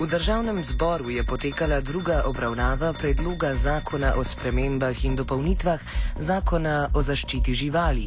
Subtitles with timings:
[0.00, 5.80] V državnem zboru je potekala druga obravnava predloga zakona o spremembah in dopolnitvah
[6.16, 8.06] zakona o zaščiti živali,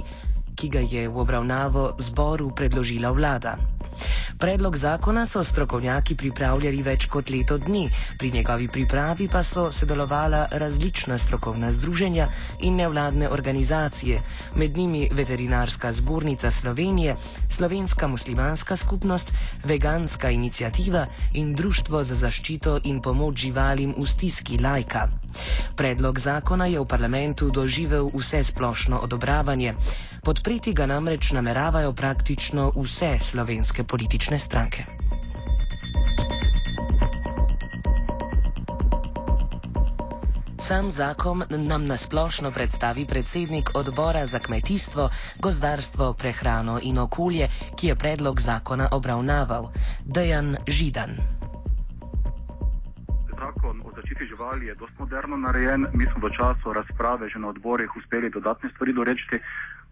[0.57, 3.72] ki ga je v obravnavo zboru predložila vlada.
[4.43, 7.85] Predlog zakona so strokovnjaki pripravljali več kot leto dni,
[8.19, 12.27] pri njegovi pripravi pa so sodelovala različna strokovna združenja
[12.59, 14.19] in nevladne organizacije,
[14.55, 17.15] med njimi Veterinarska zbornica Slovenije,
[17.49, 19.31] Slovenska muslimanska skupnost,
[19.63, 25.07] Veganska inicijativa in Društvo za zaščito in pomoč živalim v stiski Lajka.
[25.75, 29.75] Predlog zakona je v parlamentu doživel vse splošno odobravanje.
[30.23, 34.83] Podpreti ga namreč nameravajo praktično vse slovenske politične stranke.
[40.59, 47.95] Sam zakon nam nasplošno predstavi predsednik odbora za kmetijstvo, gozdarstvo, prehrano in okolje, ki je
[47.95, 49.71] predlog zakona obravnaval,
[50.05, 51.11] Dejan Židan.
[53.39, 55.87] Zakon o zaščiti živali je dosti moderno narejen.
[55.93, 59.43] Mi smo v času razprave že na odborih uspeli dodatne stvari doreči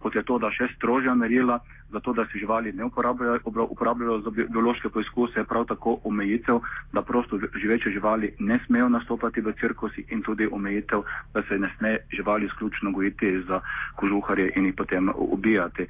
[0.02, 1.60] kot je to, da še strožja merila
[1.92, 6.62] za to, da se živali ne uporabljajo, uporabljajo za biološke poizkuse, prav tako omejitev,
[6.94, 11.70] da prosto živeče živali ne smejo nastopati v cirkusi in tudi omejitev, da se ne
[11.78, 13.62] sme živali izključno gojiti za
[13.96, 15.88] kožuharje in jih potem ubijati.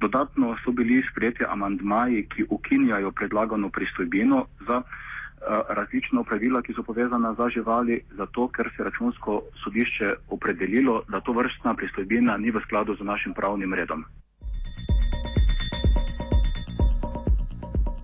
[0.00, 4.82] Dodatno so bili sprejeti amandmaji, ki ukinjajo predlagano pristojbino za
[5.68, 11.32] različna pravila, ki so povezana za živali, zato ker se računsko sodišče opredelilo, da to
[11.32, 14.04] vrstna pristojbina ni v skladu z našim pravnim redom.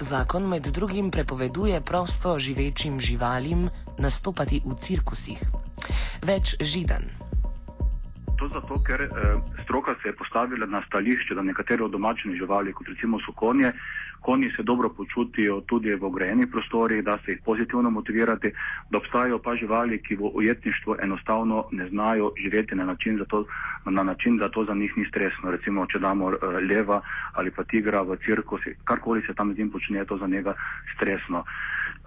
[0.01, 5.39] Zakon med drugim prepoveduje prosto živečim živalim nastopati v cirkusih.
[6.23, 7.30] Več židan.
[8.51, 9.09] To zato, ker eh,
[9.63, 13.73] stroka se je postavila na stališče, da nekatere od domačih živali, kot recimo so konje,
[14.21, 18.53] konji se dobro počutijo tudi v ogrejenih prostorih, da se jih pozitivno motivirati,
[18.91, 23.45] da obstajajo pa živali, ki v ujetništvu enostavno ne znajo živeti na način, to,
[23.85, 25.51] na način, da to za njih ni stresno.
[25.51, 26.35] Recimo, če damo uh,
[26.71, 27.01] leva
[27.33, 30.55] ali pa tigra v cirkus, karkoli se tam z njim počne, je to za njega
[30.97, 31.45] stresno.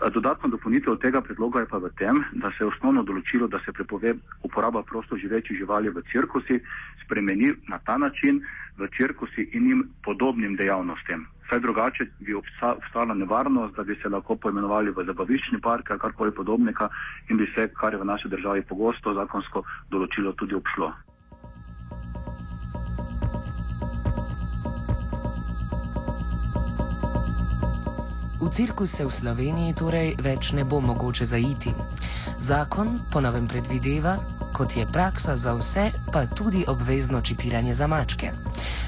[0.01, 3.59] Eh, dodatno dopolnitev tega predloga je pa v tem, da se je osnovno določilo, da
[3.65, 6.01] se prepove uporaba prosto živečih živali v
[6.41, 6.63] cirkusi,
[7.05, 8.41] spremeni na ta način
[8.77, 14.35] v cirkusi in jim podobnim dejavnostem saj drugače bi obstala nevarnost, da bi se lahko
[14.35, 16.89] poimenovali v zabaviščni park ali karkoli podobnega
[17.29, 20.93] in bi se, kar je v naši državi pogosto zakonsko določilo, tudi obšlo.
[28.43, 31.71] V cirkus se v Sloveniji torej več ne bo mogoče zaiti.
[32.39, 34.17] Zakon po novem predvideva,
[34.53, 38.27] kot je praksa za vse, pa tudi obvezno čipiranje za mačke.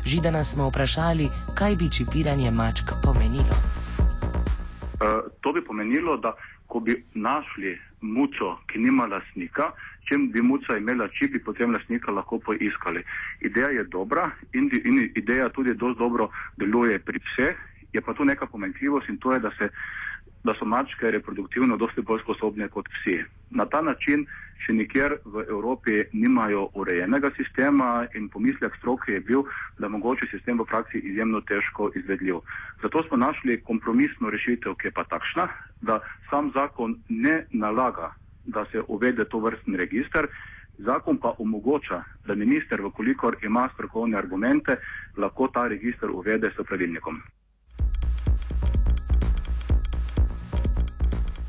[0.05, 3.55] Židana smo vprašali, kaj bi čipiranje mačk pomenilo.
[3.55, 6.33] Uh, to bi pomenilo, da
[6.67, 9.71] ko bi našli muco, ki nima lasnika,
[10.05, 13.03] če bi muca imela čip, bi potem lasnika lahko poiskali.
[13.41, 17.55] Ideja je dobra in, in ideja tudi dosti dobro deluje pri vseh,
[17.93, 19.69] je pa tu neka pomenljivost in to je, da, se,
[20.43, 23.23] da so mačke reproduktivno dosti bolj sposobne kot psi.
[23.55, 24.25] Na ta način
[24.65, 29.45] še nikjer v Evropi nimajo urejenega sistema in pomislek stroke je bil,
[29.79, 32.41] da mogoče sistem v praksi izjemno težko izvedljiv.
[32.81, 35.47] Zato smo našli kompromisno rešitev, ki je pa takšna,
[35.81, 35.99] da
[36.29, 38.11] sam zakon ne nalaga,
[38.45, 40.27] da se uvede to vrstni registr,
[40.77, 44.79] zakon pa omogoča, da minister, vkolikor ima strokovne argumente,
[45.17, 47.21] lahko ta registr uvede s pravilnikom.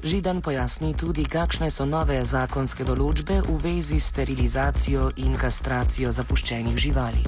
[0.06, 6.77] Židan pojasni tudi, kakšne so nove zakonske določbe v vezi s sterilizacijo in kastracijo zapuščenih
[6.78, 7.25] živali.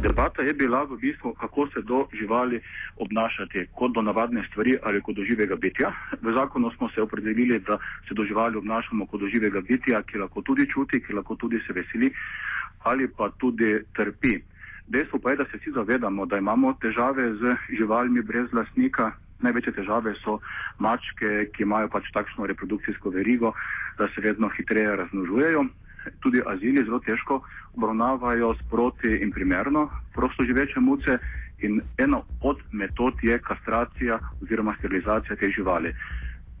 [0.00, 2.62] Debata je bila v bistvu, kako se do živali
[2.96, 5.92] obnašati, kot do navadne stvari ali kot do živega bitja.
[6.22, 7.76] V zakonu smo se opredelili, da
[8.08, 11.60] se do živali obnašamo kot do živega bitja, ki lahko tudi čuti, ki lahko tudi
[11.66, 12.08] se veseli
[12.88, 14.40] ali pa tudi trpi.
[14.88, 19.12] Dejstvo pa je, da se vsi zavedamo, da imamo težave z živalmi brez lastnika,
[19.42, 20.38] Največje težave so
[20.78, 23.52] mačke, ki imajo pač takšno reprodukcijsko verigo,
[23.98, 25.64] da se vedno hitreje raznožujejo.
[26.20, 27.42] Tudi azili zelo težko
[27.76, 31.18] obravnavajo sproti in primerno prosto živeče muce
[31.62, 35.94] in ena od metod je kastracija oziroma sterilizacija te živali.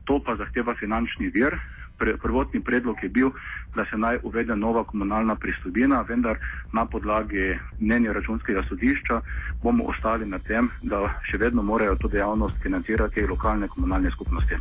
[0.04, 1.58] To pa zahteva finančni vir,
[2.02, 3.30] pre, prvotni predlog je bil,
[3.74, 6.36] da se naj uvede nova komunalna pristojbina, vendar
[6.72, 9.20] na podlagi mnenja računskega sodišča
[9.62, 14.58] bomo ostali na tem, da še vedno morajo to dejavnost financirati lokalne komunalne skupnosti.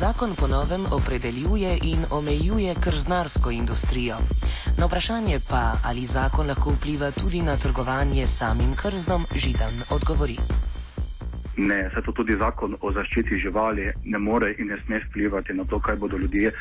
[0.00, 4.16] Zakon ponovem opredeljuje in omejuje krznarsko industrijo.
[4.78, 10.38] Na vprašanje pa, ali zakon lahko vpliva tudi na trgovanje samim krznom, Židan odgovori.
[11.56, 15.64] Ne, se to tudi zakon o zaščiti živali ne more in ne sme vplivati na
[15.64, 16.52] to, kaj bodo ljudje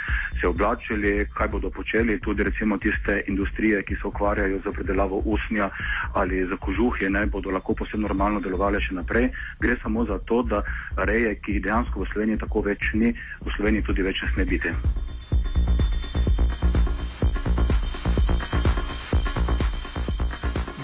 [0.41, 2.19] se oblačili, kaj bodo počeli.
[2.19, 5.69] Tudi recimo tiste industrije, ki se ukvarjajo z predelavo usnja
[6.13, 9.29] ali za kožuhje, ne bodo lahko posebno normalno delovali še naprej.
[9.59, 10.63] Gre samo za to, da
[10.97, 13.13] reje, ki jih dejansko v Sloveniji tako več ni,
[13.45, 14.73] v Sloveniji tudi več ne sme biti.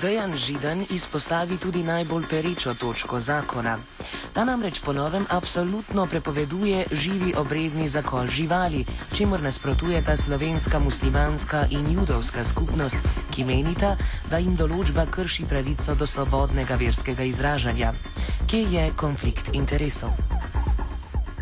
[0.05, 3.77] Dejan Židan izpostavi tudi najbolj perečo točko zakona.
[4.33, 8.85] Ta namreč po novem absolutno prepoveduje živi obredni zakol živali,
[9.17, 13.01] čemur nasprotuje ta slovenska muslimanska in judovska skupnost,
[13.33, 13.95] ki menita,
[14.29, 17.93] da jim določba krši pravico do svobodnega verskega izražanja.
[18.45, 20.34] Kje je konflikt interesov?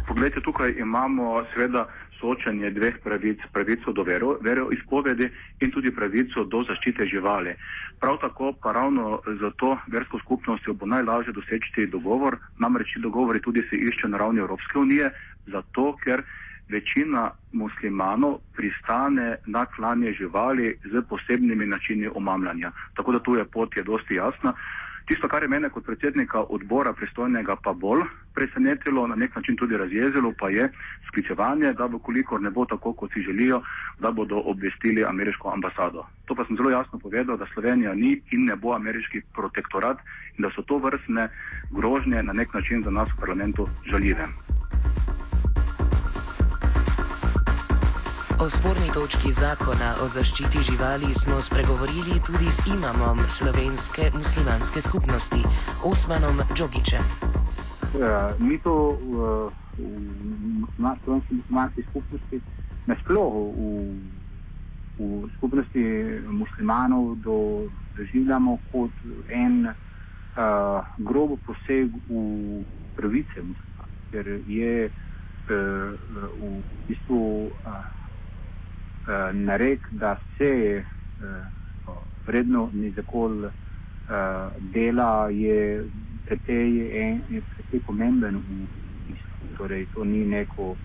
[0.06, 1.88] Poglejte, tukaj imamo seveda
[2.20, 5.30] soočanje dveh pravic, pravico do vero, veroizpovedi
[5.60, 7.56] in tudi pravico do zaščite živali.
[8.00, 13.64] Prav tako pa ravno za to versko skupnostjo bo najlažje doseči dogovor, namreč dogovori tudi
[13.70, 15.12] se iščejo na ravni Evropske unije,
[15.48, 16.24] zato ker
[16.70, 22.72] večina muslimanov pristane na klanje živali z posebnimi načini omamljanja.
[22.96, 24.54] Tako da tu je pot je dosti jasna.
[25.06, 29.78] Tisto, kar je mene kot predsednika odbora pristojnega pa bolj presenetilo, na nek način tudi
[29.78, 30.70] razjezilo, pa je
[31.08, 33.62] sklicevanje, da bo kolikor ne bo tako, kot si želijo,
[34.00, 36.06] da bodo obvestili ameriško ambasado.
[36.26, 39.98] To pa sem zelo jasno povedal, da Slovenija ni in ne bo ameriški protektorat
[40.38, 41.30] in da so to vrstne
[41.72, 44.28] grožnje na nek način za nas v parlamentu žaljive.
[48.44, 55.40] O sporni točki zakona o zaščiti živali smo spregovorili tudi s imamom slovenske muslimanske skupnosti,
[55.92, 57.06] Osmanom Džogičem.
[57.14, 59.48] Uh, mi to uh,
[59.80, 62.42] v slovenski muslimanski skupnosti,
[62.92, 63.64] nasplošno v,
[65.00, 65.86] v skupnosti
[66.28, 67.40] muslimanov, do,
[67.96, 72.28] doživljamo kot en uh, grob poseg v
[73.00, 75.52] pravice muslimanov, ker je uh,
[76.44, 76.56] v
[76.92, 77.24] bistvu.
[77.64, 78.03] Uh,
[79.08, 81.54] uh, narek, da se uh,
[82.28, 83.52] vredno nizakol uh,
[84.74, 85.84] dela, je
[86.26, 88.66] precej pomemben v.
[89.58, 90.76] Torej, to ni neko,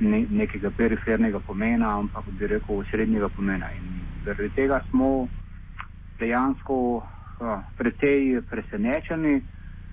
[0.00, 3.70] ne, nekega perifernega pomena, ampak bi rekel srednjega pomena.
[3.70, 5.28] In zaradi tega smo
[6.18, 9.40] dejansko uh, precej presenečeni.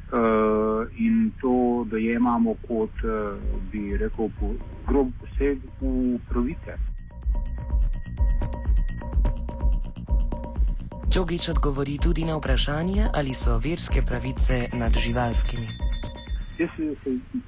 [0.07, 3.35] Uh, in to dojemamo kot, uh,
[3.71, 4.53] bi rekel, po,
[4.87, 6.96] grob poseg v pravice.
[11.17, 15.65] Čogič odgovori tudi na vprašanje, ali so verske pravice nad živalskimi.
[16.61, 16.93] Jaz se,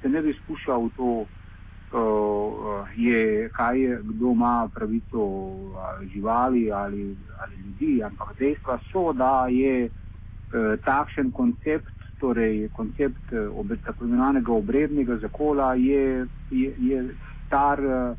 [0.02, 6.72] se, ne bi spuščal v to, uh, je, kaj je, kdo ima pravico uh, živali
[6.72, 14.04] ali, ali ljudi, ampak dejstva so, da je uh, takšen koncept, torej koncept uh, tako
[14.04, 17.06] imenovanega obrednega zakola, je, je, je
[17.46, 18.18] star uh,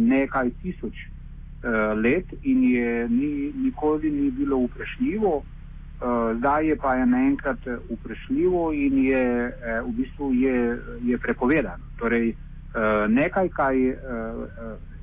[0.00, 1.12] nekaj tisoč
[1.96, 5.36] let in je ni, nikoli ni bilo vprašljivo.
[5.36, 7.58] Uh, zdaj je pa je naenkrat
[7.90, 9.52] vprašljivo in je
[9.86, 11.84] v bistvu je, je prepovedano.
[11.98, 12.34] Torej,
[13.08, 13.98] nekaj, kar je,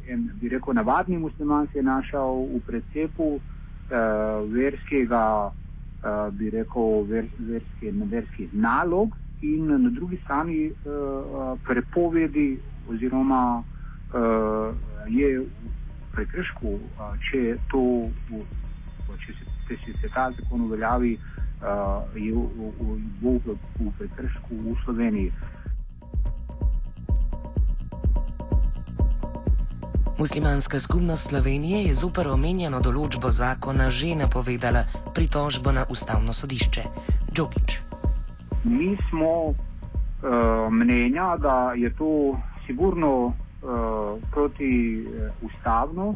[0.08, 3.40] uh, bi rekel, navadni musliman se je našel v precepu
[4.52, 5.52] verskega,
[6.32, 10.72] bi rekel, vers, verske, verskih nalog in na drugi strani
[11.68, 13.64] prepovedi oziroma
[15.08, 15.46] je
[16.16, 16.80] prekršku,
[17.30, 17.84] če, to,
[19.24, 21.18] če, se, če se ta zakon uveljavi,
[22.16, 22.72] je v,
[23.22, 25.32] v, prekršku v Sloveniji.
[30.22, 34.84] Muslimanska skupnost Slovenije je zoper omenjeno določbo zakona že napovedala
[35.16, 36.84] pritožbo na ustavno sodišče.
[37.34, 37.80] Džokič.
[38.70, 39.56] Mi smo uh,
[40.70, 42.38] mnenja, da je to
[42.68, 43.34] sigurno
[44.32, 45.06] proti
[45.42, 46.16] ustavno,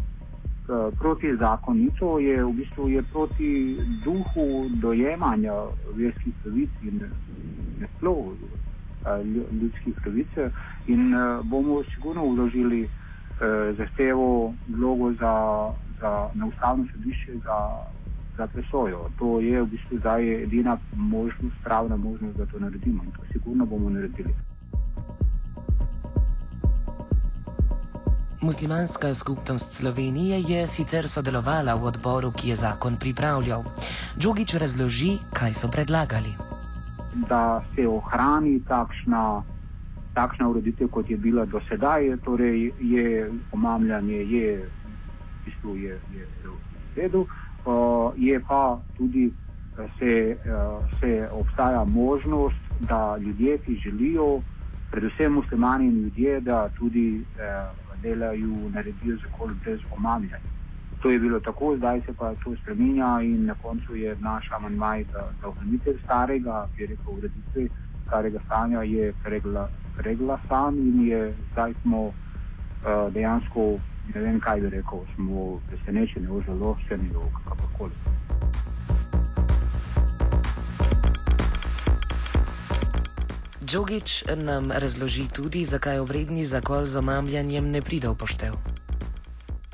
[0.68, 5.54] uh, proti zakonito, je v bistvu je proti duhu dojemanja
[5.94, 7.02] verskih pravic in
[7.80, 8.36] naslov uh,
[9.62, 10.32] ljudskih pravic.
[10.88, 15.36] In uh, bomo sigurno vložili uh, zahtevo vlogo za,
[16.02, 17.58] za, na ustavno sodišče za,
[18.38, 19.10] za presojo.
[19.20, 23.66] To je v bistvu zdaj edina možnost, pravna možnost, da to naredimo in to sigurno
[23.66, 24.34] bomo naredili.
[28.46, 33.64] Muslimanska skupnost Slovenije je sicer sodelovala v odboru, ki je zakon pripravljal.
[34.20, 36.36] Džogič razloži, kaj so predlagali.
[37.30, 39.42] Da se ohrani takšna,
[40.14, 44.70] takšna ureditev, kot je bila do sedaj, torej je omamljanje, je,
[45.42, 46.28] v bistvu je, je
[46.96, 47.26] redu,
[48.18, 49.32] je pa tudi
[49.98, 50.38] se,
[51.00, 54.42] se obstaja možnost, da ljudje, ki želijo,
[54.92, 57.26] predvsem muslimani in ljudje, da tudi
[58.06, 60.54] delajo, naredijo zakol brez omamljanja.
[61.02, 65.04] To je bilo tako, zdaj se pa to spremenja in na koncu je naš amandmaj
[65.14, 67.68] za, za ohranitev starega, ki je rekel, ureditve
[68.08, 69.14] starega stanja je
[69.98, 73.80] pregla, sam in je zdaj smo uh, dejansko,
[74.16, 77.10] ne vem kaj bi rekel, smo presenečeni, ožaloščeni,
[77.50, 78.25] kakorkoli.
[83.76, 88.54] Džogič nam razloži tudi, zakaj obredni zakol z omamljanjem ne pride v poštev.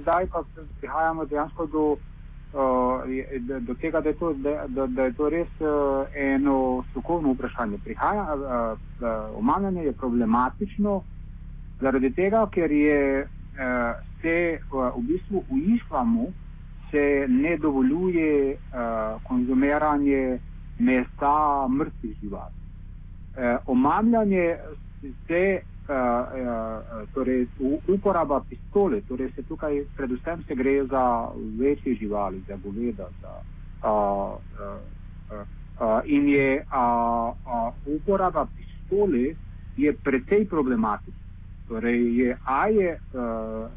[0.02, 0.42] Zdaj pa
[0.80, 5.52] prihajamo dejansko do, uh, do tega, da je to, da, da, da je to res
[5.62, 5.70] uh,
[6.18, 7.78] eno strokovno vprašanje.
[7.84, 10.96] Prihaja, uh, uh, omamljanje je problematično
[11.82, 14.38] zaradi tega, ker je uh, se
[14.72, 16.32] uh, v bistvu v islamu
[16.90, 20.40] se ne dovoljuje uh, konzumiranje
[20.80, 22.61] mesa mrtvih živali
[23.38, 24.58] eh, omamljanje
[25.28, 27.48] se, eh, eh, torej
[27.88, 31.28] uporaba pistole, torej se tukaj predvsem se gre za
[31.60, 33.08] večje živali, za goveda.
[33.22, 33.34] Za,
[33.84, 34.36] eh,
[35.32, 35.46] eh,
[35.82, 39.36] eh, in je eh, eh, uporaba pistole
[39.78, 41.22] je precej problematična.
[41.68, 43.70] Torej, je, a je uh,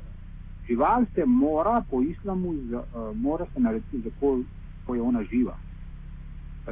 [0.66, 4.40] žival se mora po islamu, z, uh, mora se narediti tako,
[4.86, 5.54] ko je ona živa.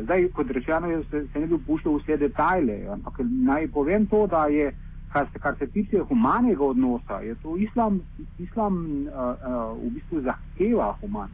[0.01, 4.47] Zdaj, kot rečeno, se, se ne bi upuščal vse detajle, ampak naj povem to, da
[4.49, 4.71] je,
[5.13, 8.01] kar se, kar se tiče humanega odnosa, je to islam,
[8.39, 11.29] islam uh, uh, v bistvu zahteva human.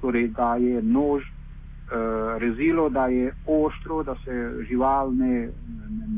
[0.00, 5.48] Torej, da je nož uh, rezilo, da je ostro, da se žival ne,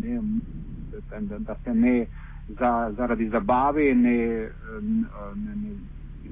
[0.02, 2.06] ne, ne da, da se ne
[2.48, 4.18] za, zaradi zabave ne,
[4.82, 5.76] ne, ne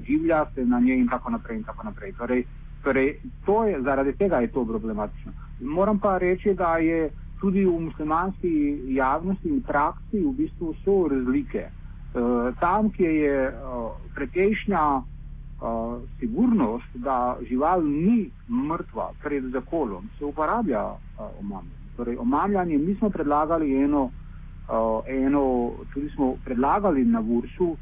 [0.07, 1.57] življa se na njej in tako naprej.
[1.57, 2.13] In tako naprej.
[2.17, 2.45] Torej,
[2.87, 5.31] Torej, to je, zaradi tega je to problematično.
[5.59, 7.09] Moram pa reči, da je
[7.41, 11.65] tudi v muslimanski javnosti in praksi v bistvu so razlike.
[11.67, 20.25] Uh, tam, kjer je uh, prekejšnja uh, sigurnost, da žival ni mrtva pred zakolom, se
[20.25, 21.75] uporablja uh, omamljanje.
[21.97, 27.77] Torej, omamljanje, mi smo predlagali eno, uh, eno, tudi smo predlagali na uh,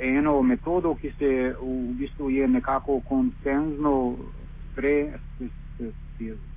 [0.00, 4.16] eno metodo, ki se v bistvu je nekako konsenzno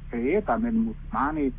[0.08, 1.52] sprejeta med muslimani,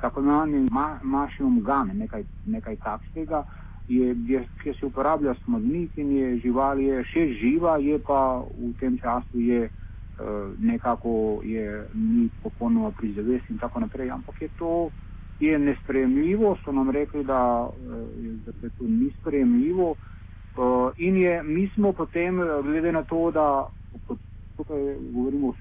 [0.00, 0.68] tako imenovani
[1.02, 3.44] mašim gane, nekaj, nekaj takšnega,
[3.88, 8.72] je, je, ki se uporablja smodnik in je žival je še živa, je pa v
[8.80, 14.90] tem času je uh, nekako je ni popolnoma prizavest in tako naprej, ampak je to
[15.40, 18.08] je nespremljivo, so nam rekli, da, uh,
[18.46, 19.94] da se to ni spremljivo.
[20.56, 23.66] Uh, in je, mi smo potem, eh, glede na to, da
[24.56, 25.54] tukaj govorimo o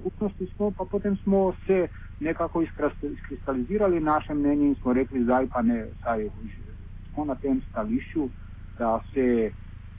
[0.00, 1.88] skupnosti, smo pa potem smo se
[2.20, 6.28] nekako izkristalizirali naše mnenje in smo rekli, zdaj pa ne, saj
[7.14, 8.28] smo na tem stališču,
[8.78, 9.50] da se,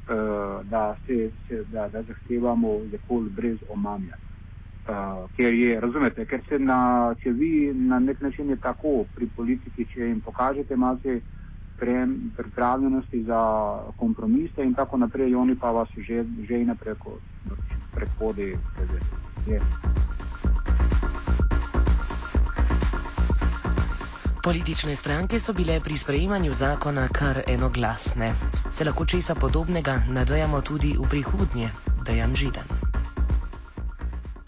[0.10, 4.16] uh, da, se, se, da, da zahtevamo zakol brez omamja.
[4.90, 9.28] Uh, ker je, razumete, ker se na, če vi na nek način je tako pri
[9.36, 11.20] politiki, če jim pokažete malce,
[12.38, 13.42] pripravljenosti za
[13.98, 16.96] kompromise in tako naprej, oni pa vas že, že naprej
[17.96, 18.58] prehodi.
[24.44, 28.34] Politične stranke so bile pri sprejemanju zakona kar enoglasne.
[28.70, 31.70] Se lahko česa podobnega nadejamo tudi v prihodnje,
[32.06, 32.68] da je Anžiden.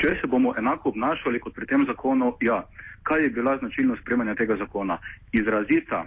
[0.01, 2.63] Če se bomo enako obnašali kot pri tem zakonu, ja,
[3.03, 4.97] kaj je bila značilnost sprejemanja tega zakona?
[5.31, 6.05] Izrazita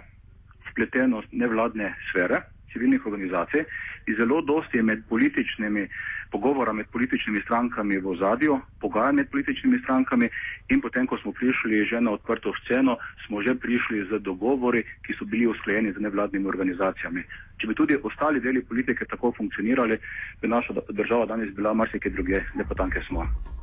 [0.75, 2.43] spletenost nevladne sfere,
[2.75, 3.63] civilnih organizacij
[4.05, 5.87] in zelo dosti je med političnimi
[6.31, 10.27] pogovora med političnimi strankami v ozadju, pogajanj med političnimi strankami
[10.73, 15.15] in potem, ko smo prišli že na odprto sceno, smo že prišli z dogovori, ki
[15.15, 17.23] so bili usklajeni z nevladnimi organizacijami.
[17.57, 19.95] Če bi tudi ostali deli politike tako funkcionirali,
[20.41, 23.54] bi naša država danes bila marsikaj druge, lepo tanke smo.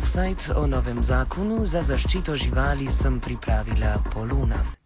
[0.00, 4.79] Offside o novem zakonu za zaščito živali sem pripravila Poluna.